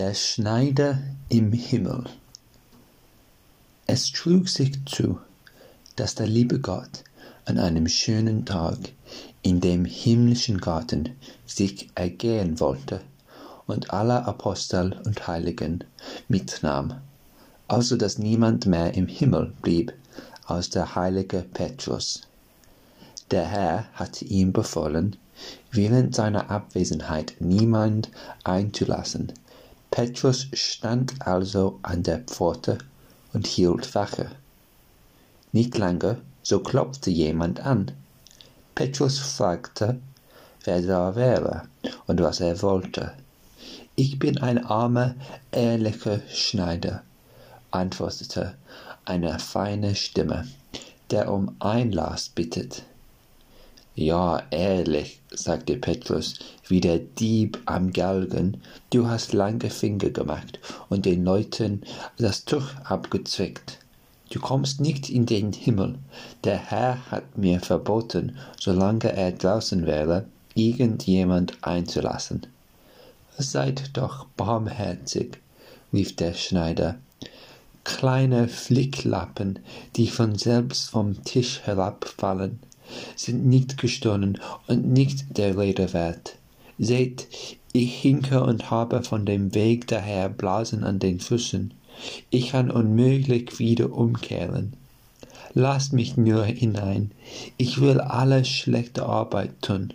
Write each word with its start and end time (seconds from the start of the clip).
Der 0.00 0.14
Schneider 0.14 0.98
im 1.28 1.52
Himmel. 1.52 2.04
Es 3.86 4.10
trug 4.10 4.48
sich 4.48 4.82
zu, 4.86 5.18
dass 5.94 6.14
der 6.14 6.26
liebe 6.26 6.58
Gott 6.58 7.04
an 7.44 7.58
einem 7.58 7.86
schönen 7.86 8.46
Tag 8.46 8.78
in 9.42 9.60
dem 9.60 9.84
himmlischen 9.84 10.56
Garten 10.56 11.10
sich 11.44 11.90
ergehen 11.96 12.60
wollte 12.60 13.02
und 13.66 13.90
alle 13.92 14.24
Apostel 14.24 14.98
und 15.04 15.28
Heiligen 15.28 15.84
mitnahm, 16.28 16.94
also 17.68 17.98
dass 17.98 18.16
niemand 18.16 18.64
mehr 18.64 18.94
im 18.94 19.06
Himmel 19.06 19.52
blieb 19.60 19.92
als 20.46 20.70
der 20.70 20.94
heilige 20.94 21.44
Petrus. 21.52 22.22
Der 23.30 23.44
Herr 23.44 23.84
hatte 23.92 24.24
ihm 24.24 24.54
befohlen, 24.54 25.16
während 25.70 26.14
seiner 26.14 26.50
Abwesenheit 26.50 27.34
niemand 27.38 28.08
einzulassen, 28.44 29.34
Petrus 29.90 30.46
stand 30.52 31.14
also 31.26 31.80
an 31.82 32.04
der 32.04 32.20
Pforte 32.20 32.78
und 33.32 33.46
hielt 33.46 33.94
Wache. 33.94 34.30
Nicht 35.52 35.76
lange, 35.76 36.20
so 36.42 36.60
klopfte 36.60 37.10
jemand 37.10 37.60
an. 37.60 37.90
Petrus 38.74 39.18
fragte, 39.18 40.00
wer 40.64 40.80
da 40.82 41.16
wäre 41.16 41.62
und 42.06 42.20
was 42.20 42.40
er 42.40 42.62
wollte. 42.62 43.12
Ich 43.96 44.18
bin 44.18 44.38
ein 44.38 44.64
armer, 44.64 45.16
ehrlicher 45.50 46.20
Schneider, 46.28 47.02
antwortete 47.72 48.54
eine 49.04 49.38
feine 49.40 49.96
Stimme, 49.96 50.46
der 51.10 51.32
um 51.32 51.56
Einlass 51.58 52.28
bittet. 52.28 52.84
Ja, 53.96 54.42
ehrlich, 54.50 55.20
sagte 55.30 55.76
Petrus, 55.76 56.34
wie 56.68 56.80
der 56.80 57.00
Dieb 57.00 57.58
am 57.66 57.92
Galgen, 57.92 58.62
du 58.90 59.08
hast 59.08 59.32
lange 59.32 59.68
Finger 59.68 60.10
gemacht 60.10 60.60
und 60.88 61.06
den 61.06 61.24
Leuten 61.24 61.82
das 62.16 62.44
Tuch 62.44 62.74
abgezwickt. 62.84 63.78
Du 64.30 64.38
kommst 64.38 64.80
nicht 64.80 65.10
in 65.10 65.26
den 65.26 65.52
Himmel. 65.52 65.98
Der 66.44 66.56
Herr 66.56 67.10
hat 67.10 67.36
mir 67.36 67.58
verboten, 67.58 68.38
solange 68.58 69.12
er 69.12 69.32
draußen 69.32 69.84
wäre, 69.86 70.24
irgendjemand 70.54 71.58
einzulassen. 71.62 72.46
Seid 73.36 73.96
doch 73.96 74.26
barmherzig, 74.36 75.38
rief 75.92 76.14
der 76.14 76.34
Schneider. 76.34 76.94
Kleine 77.82 78.46
Flicklappen, 78.46 79.58
die 79.96 80.06
von 80.06 80.36
selbst 80.36 80.90
vom 80.90 81.24
Tisch 81.24 81.60
herabfallen, 81.64 82.60
sind 83.16 83.46
nicht 83.46 83.78
gestohlen 83.78 84.38
und 84.66 84.86
nicht 84.86 85.36
der 85.36 85.58
Rede 85.58 85.92
wert. 85.92 86.36
Seht, 86.78 87.28
ich 87.72 87.94
hinke 88.00 88.42
und 88.42 88.70
habe 88.70 89.02
von 89.02 89.26
dem 89.26 89.54
Weg 89.54 89.86
daher 89.86 90.28
Blasen 90.28 90.82
an 90.82 90.98
den 90.98 91.20
Füßen. 91.20 91.72
Ich 92.30 92.50
kann 92.50 92.70
unmöglich 92.70 93.58
wieder 93.58 93.92
umkehren. 93.92 94.72
Lasst 95.52 95.92
mich 95.92 96.16
nur 96.16 96.44
hinein. 96.44 97.10
Ich 97.56 97.80
will 97.80 98.00
alle 98.00 98.44
schlechte 98.44 99.04
Arbeit 99.04 99.50
tun. 99.62 99.92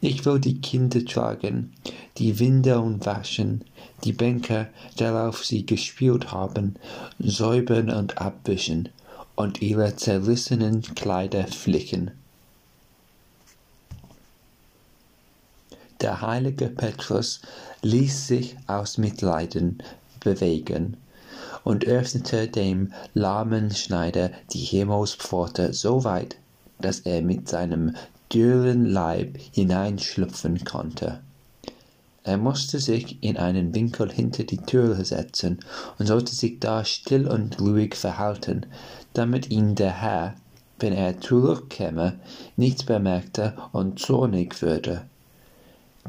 Ich 0.00 0.26
will 0.26 0.38
die 0.38 0.60
Kinder 0.60 1.04
tragen, 1.04 1.72
die 2.18 2.38
Windeln 2.38 3.04
waschen, 3.06 3.64
die 4.04 4.12
Bänke, 4.12 4.68
darauf 4.96 5.44
sie 5.44 5.64
gespielt 5.64 6.32
haben, 6.32 6.74
säubern 7.18 7.90
und 7.90 8.18
abwischen 8.18 8.90
und 9.34 9.62
ihre 9.62 9.96
zerrissenen 9.96 10.82
Kleider 10.82 11.46
flicken. 11.46 12.10
Der 16.04 16.20
heilige 16.20 16.66
Petrus 16.66 17.40
ließ 17.80 18.26
sich 18.26 18.58
aus 18.66 18.98
Mitleiden 18.98 19.78
bewegen 20.20 20.98
und 21.62 21.86
öffnete 21.86 22.46
dem 22.46 22.92
lahmen 23.14 23.70
Schneider 23.70 24.30
die 24.52 24.58
Himmelspforte 24.58 25.72
so 25.72 26.04
weit, 26.04 26.36
dass 26.78 27.00
er 27.00 27.22
mit 27.22 27.48
seinem 27.48 27.96
dürren 28.30 28.84
Leib 28.84 29.38
hineinschlüpfen 29.52 30.62
konnte. 30.66 31.20
Er 32.22 32.36
musste 32.36 32.80
sich 32.80 33.22
in 33.22 33.38
einen 33.38 33.74
Winkel 33.74 34.12
hinter 34.12 34.44
die 34.44 34.58
Türe 34.58 35.06
setzen 35.06 35.60
und 35.98 36.04
sollte 36.04 36.34
sich 36.34 36.60
da 36.60 36.84
still 36.84 37.26
und 37.26 37.58
ruhig 37.62 37.94
verhalten, 37.94 38.66
damit 39.14 39.50
ihn 39.50 39.74
der 39.74 40.02
Herr, 40.02 40.34
wenn 40.78 40.92
er 40.92 41.18
zurückkäme, 41.18 42.20
nicht 42.58 42.84
bemerkte 42.84 43.54
und 43.72 43.98
zornig 43.98 44.60
würde. 44.60 45.06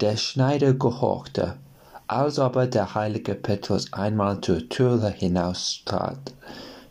Der 0.01 0.17
Schneider 0.17 0.73
gehorchte, 0.73 1.56
als 2.07 2.38
aber 2.38 2.67
der 2.67 2.95
heilige 2.95 3.33
Petrus 3.33 3.94
einmal 3.94 4.41
zur 4.41 4.67
Türe 4.67 5.09
hinaustrat, 5.09 6.33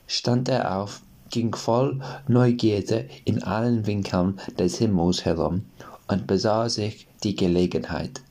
stand 0.06 0.48
er 0.48 0.78
auf, 0.78 1.02
ging 1.28 1.54
voll 1.54 2.00
Neugierde 2.28 3.06
in 3.26 3.42
allen 3.42 3.86
Winkeln 3.86 4.40
des 4.58 4.78
Himmels 4.78 5.26
herum 5.26 5.66
und 6.08 6.26
besah 6.26 6.70
sich 6.70 7.06
die 7.22 7.36
Gelegenheit. 7.36 8.22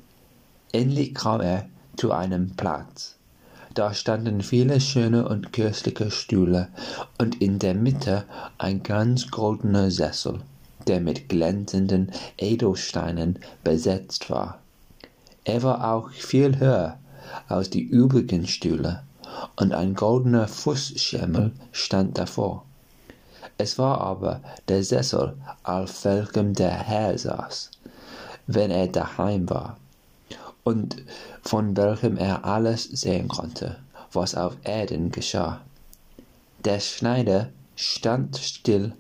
Endlich 0.72 1.14
kam 1.14 1.42
er 1.42 1.68
zu 1.96 2.12
einem 2.12 2.56
Platz. 2.56 3.18
Da 3.76 3.94
standen 3.94 4.42
viele 4.42 4.82
schöne 4.82 5.30
und 5.30 5.54
köstliche 5.54 6.10
Stühle 6.10 6.70
und 7.20 7.40
in 7.44 7.60
der 7.60 7.76
Mitte 7.76 8.24
ein 8.58 8.82
ganz 8.82 9.30
goldener 9.30 9.92
Sessel, 9.92 10.40
der 10.88 11.00
mit 11.00 11.30
glänzenden 11.30 12.12
Edelsteinen 12.40 13.38
besetzt 13.64 14.32
war. 14.32 14.63
Er 15.46 15.62
war 15.64 15.94
auch 15.94 16.10
viel 16.12 16.60
höher 16.60 16.98
als 17.48 17.70
die 17.70 17.82
übrigen 17.82 18.48
Stühle, 18.48 19.04
und 19.56 19.74
ein 19.74 19.94
goldener 19.94 20.48
Fußschemel 20.48 21.52
stand 21.72 22.18
davor. 22.18 22.64
Es 23.58 23.78
war 23.78 24.02
aber 24.02 24.42
der 24.68 24.84
Sessel, 24.84 25.36
auf 25.64 26.06
welchem 26.06 26.54
der 26.54 26.72
Herr 26.72 27.18
saß, 27.18 27.72
wenn 28.48 28.72
er 28.72 28.88
daheim 28.88 29.50
war, 29.50 29.78
und 30.64 30.98
von 31.42 31.76
welchem 31.76 32.18
er 32.18 32.46
alles 32.46 32.84
sehen 32.86 33.28
konnte, 33.28 33.78
was 34.12 34.36
auf 34.36 34.56
Erden 34.64 35.12
geschah. 35.12 35.62
Der 36.64 36.80
Schneider 36.80 37.50
stand 37.76 38.38
still 38.38 38.94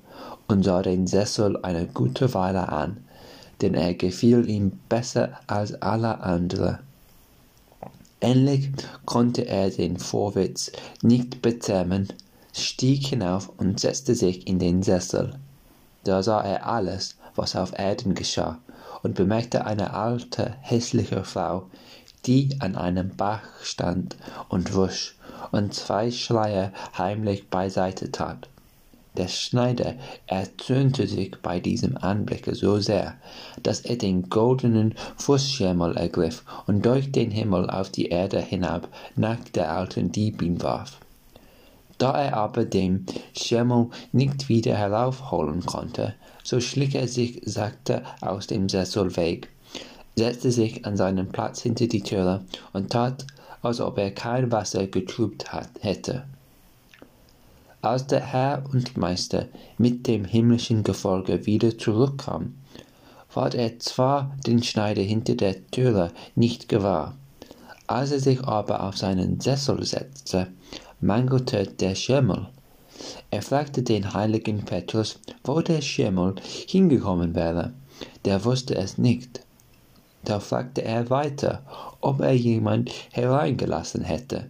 und 0.47 0.63
sah 0.63 0.81
den 0.81 1.07
Sessel 1.07 1.57
eine 1.63 1.87
gute 1.87 2.33
Weile 2.33 2.69
an, 2.69 3.05
denn 3.63 3.73
er 3.73 3.93
gefiel 3.93 4.47
ihm 4.49 4.73
besser 4.89 5.39
als 5.47 5.81
alle 5.81 6.19
andere. 6.19 6.79
Endlich 8.19 8.71
konnte 9.05 9.47
er 9.47 9.69
den 9.69 9.97
Vorwitz 9.97 10.71
nicht 11.01 11.41
bezähmen, 11.41 12.09
stieg 12.53 13.07
hinauf 13.07 13.49
und 13.57 13.79
setzte 13.79 14.15
sich 14.15 14.47
in 14.47 14.59
den 14.59 14.83
Sessel. 14.83 15.39
Da 16.03 16.21
sah 16.21 16.41
er 16.41 16.67
alles, 16.67 17.17
was 17.35 17.55
auf 17.55 17.77
Erden 17.77 18.15
geschah, 18.15 18.59
und 19.01 19.15
bemerkte 19.15 19.65
eine 19.65 19.93
alte, 19.93 20.55
hässliche 20.61 21.23
Frau, 21.23 21.69
die 22.25 22.57
an 22.59 22.75
einem 22.75 23.15
Bach 23.15 23.43
stand 23.61 24.15
und 24.49 24.73
wusch 24.73 25.17
und 25.51 25.73
zwei 25.73 26.11
Schleier 26.11 26.71
heimlich 26.97 27.49
beiseite 27.49 28.11
tat. 28.11 28.47
Der 29.15 29.27
Schneider 29.27 29.93
erzürnte 30.25 31.05
sich 31.05 31.35
bei 31.43 31.59
diesem 31.59 31.97
Anblicke 31.97 32.55
so 32.55 32.79
sehr, 32.79 33.15
dass 33.61 33.81
er 33.81 33.95
den 33.95 34.29
goldenen 34.29 34.95
Fußschemel 35.17 35.95
ergriff 35.97 36.43
und 36.65 36.83
durch 36.83 37.11
den 37.11 37.29
Himmel 37.29 37.69
auf 37.69 37.91
die 37.91 38.07
Erde 38.07 38.41
hinab 38.41 38.87
nach 39.15 39.37
der 39.53 39.71
alten 39.71 40.11
Diebin 40.11 40.63
warf. 40.63 40.99
Da 41.99 42.19
er 42.19 42.37
aber 42.37 42.65
den 42.65 43.05
Schemel 43.37 43.89
nicht 44.11 44.49
wieder 44.49 44.75
heraufholen 44.75 45.63
konnte, 45.63 46.15
so 46.43 46.59
schlich 46.59 46.95
er 46.95 47.07
sich 47.07 47.39
sachte 47.45 48.03
aus 48.19 48.47
dem 48.47 48.67
Sessel 48.67 49.15
weg, 49.15 49.47
setzte 50.15 50.51
sich 50.51 50.85
an 50.85 50.97
seinen 50.97 51.29
Platz 51.29 51.61
hinter 51.61 51.85
die 51.85 52.01
Türe 52.01 52.43
und 52.73 52.91
tat, 52.91 53.27
als 53.61 53.79
ob 53.79 53.99
er 53.99 54.11
kein 54.11 54.51
Wasser 54.51 54.87
getrübt 54.87 55.45
hätte. 55.81 56.23
Als 57.83 58.07
der 58.07 58.21
Herr 58.21 58.63
und 58.71 58.95
Meister 58.95 59.47
mit 59.77 60.07
dem 60.07 60.23
himmlischen 60.23 60.83
Gefolge 60.83 61.45
wieder 61.45 61.77
zurückkam, 61.77 62.53
ward 63.33 63.55
er 63.55 63.77
zwar 63.79 64.37
den 64.47 64.63
Schneider 64.63 65.01
hinter 65.01 65.35
der 65.35 65.67
Türe 65.69 66.13
nicht 66.33 66.69
gewahr. 66.69 67.17
Als 67.85 68.11
er 68.11 68.21
sich 68.21 68.41
aber 68.41 68.83
auf 68.83 68.95
seinen 68.95 69.41
Sessel 69.41 69.83
setzte, 69.83 70.47
mangelte 71.01 71.67
der 71.67 71.95
Schemel. 71.95 72.47
Er 73.31 73.41
fragte 73.41 73.83
den 73.83 74.13
heiligen 74.13 74.63
Petrus, 74.63 75.19
wo 75.43 75.59
der 75.59 75.81
Schemel 75.81 76.35
hingekommen 76.41 77.35
wäre. 77.35 77.73
Der 78.23 78.45
wusste 78.45 78.75
es 78.75 78.97
nicht. 78.97 79.41
Da 80.23 80.39
fragte 80.39 80.85
er 80.85 81.09
weiter, 81.09 81.63
ob 81.99 82.21
er 82.21 82.31
jemand 82.31 82.93
hereingelassen 83.11 84.05
hätte. 84.05 84.49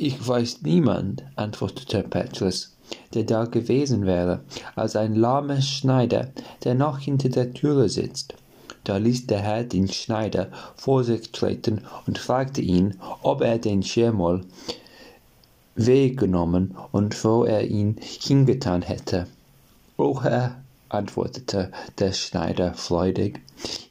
Ich 0.00 0.28
weiß 0.28 0.62
niemand, 0.62 1.24
antwortete 1.34 2.04
Petrus, 2.04 2.76
der 3.14 3.24
da 3.24 3.46
gewesen 3.46 4.06
wäre, 4.06 4.44
als 4.76 4.94
ein 4.94 5.16
lahmer 5.16 5.60
Schneider, 5.60 6.28
der 6.62 6.76
noch 6.76 7.00
hinter 7.00 7.30
der 7.30 7.52
Türe 7.52 7.88
sitzt. 7.88 8.34
Da 8.84 8.98
ließ 8.98 9.26
der 9.26 9.40
Herr 9.40 9.64
den 9.64 9.88
Schneider 9.88 10.50
vor 10.76 11.02
sich 11.02 11.32
treten 11.32 11.80
und 12.06 12.16
fragte 12.16 12.60
ihn, 12.60 12.94
ob 13.22 13.40
er 13.40 13.58
den 13.58 13.82
Schirmol 13.82 14.44
weggenommen 15.74 16.76
und 16.92 17.24
wo 17.24 17.42
er 17.42 17.66
ihn 17.66 17.96
hingetan 17.98 18.82
hätte. 18.82 19.26
O 19.96 20.22
Herr, 20.22 20.62
antwortete 20.88 21.70
der 21.98 22.12
Schneider 22.12 22.74
freudig, 22.74 23.40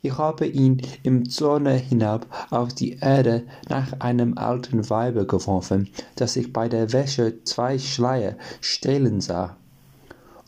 ich 0.01 0.17
habe 0.17 0.45
ihn 0.45 0.81
im 1.03 1.29
Zorne 1.29 1.73
hinab 1.73 2.25
auf 2.49 2.73
die 2.73 2.99
Erde 2.99 3.43
nach 3.69 3.99
einem 3.99 4.37
alten 4.37 4.89
Weibe 4.89 5.25
geworfen, 5.25 5.89
das 6.15 6.35
ich 6.35 6.53
bei 6.53 6.69
der 6.69 6.93
Wäsche 6.93 7.43
zwei 7.43 7.77
Schleier 7.77 8.35
stehlen 8.61 9.21
sah. 9.21 9.57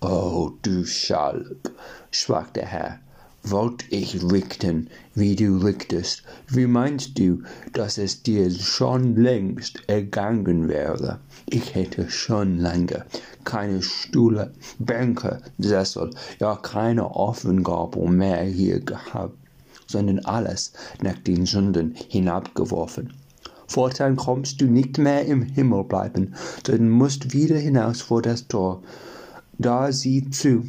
Oh, 0.02 0.52
du 0.62 0.86
Schalk, 0.86 1.72
sprach 2.12 2.50
der 2.52 2.66
Herr, 2.66 3.00
wollt 3.44 3.86
ich 3.90 4.22
richten, 4.24 4.90
wie 5.16 5.36
du 5.36 5.58
richtest, 5.58 6.24
wie 6.48 6.68
meinst 6.68 7.18
du, 7.18 7.44
dass 7.74 7.98
es 7.98 8.24
dir 8.24 8.52
schon 8.52 9.16
längst 9.16 9.82
ergangen 9.88 10.68
wäre? 10.68 11.20
Ich 11.50 11.74
hätte 11.76 12.10
schon 12.10 12.58
lange 12.58 13.06
keine 13.46 13.82
Stühle, 13.82 14.54
Bänke, 14.78 15.42
Sessel, 15.58 16.12
ja 16.40 16.56
keine 16.56 17.16
Offengabel 17.16 18.10
mehr 18.10 18.44
hier 18.44 18.80
gehabt, 18.80 19.38
sondern 19.88 20.20
alles 20.20 20.74
nach 21.02 21.18
den 21.18 21.46
Sünden 21.46 21.96
hinabgeworfen. 22.10 23.14
Fortan 23.68 24.16
kommst 24.16 24.62
du 24.62 24.66
nicht 24.66 24.98
mehr 24.98 25.26
im 25.26 25.42
Himmel 25.42 25.84
bleiben, 25.84 26.36
sondern 26.66 26.90
musst 26.90 27.34
wieder 27.34 27.58
hinaus 27.58 28.02
vor 28.02 28.22
das 28.22 28.48
Tor. 28.48 28.82
Da 29.58 29.92
sieh 29.92 30.30
zu, 30.30 30.64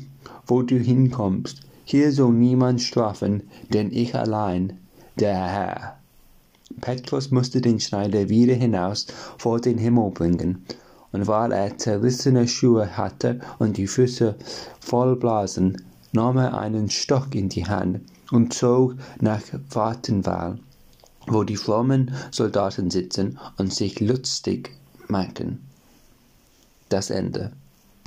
wo 0.46 0.62
du 0.62 0.76
hinkommst, 0.76 1.60
hier 1.90 2.12
soll 2.12 2.32
niemand 2.32 2.80
strafen, 2.80 3.42
denn 3.74 3.90
ich 3.90 4.14
allein, 4.14 4.78
der 5.16 5.34
Herr. 5.34 5.98
Petrus 6.80 7.32
musste 7.32 7.60
den 7.60 7.80
Schneider 7.80 8.28
wieder 8.28 8.54
hinaus 8.54 9.08
vor 9.38 9.60
den 9.60 9.76
Himmel 9.76 10.12
bringen, 10.12 10.64
und 11.10 11.26
weil 11.26 11.50
er 11.50 11.76
zerrissene 11.78 12.46
Schuhe 12.46 12.96
hatte 12.96 13.40
und 13.58 13.76
die 13.76 13.88
Füße 13.88 14.36
voll 14.78 15.16
Blasen, 15.16 15.82
nahm 16.12 16.36
er 16.36 16.56
einen 16.56 16.90
Stock 16.90 17.34
in 17.34 17.48
die 17.48 17.66
Hand 17.66 18.02
und 18.30 18.54
zog 18.54 18.94
nach 19.20 19.42
Wartenwal, 19.70 20.60
wo 21.26 21.42
die 21.42 21.56
frommen 21.56 22.14
Soldaten 22.30 22.92
sitzen 22.92 23.36
und 23.58 23.74
sich 23.74 23.98
lustig 23.98 24.70
machen. 25.08 25.68
Das 26.88 27.10
Ende. 27.10 27.50